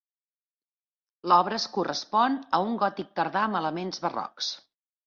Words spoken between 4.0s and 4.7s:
barrocs.